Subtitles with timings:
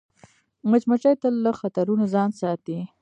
[0.69, 2.77] مچمچۍ تل له خطرونو ځان ساتي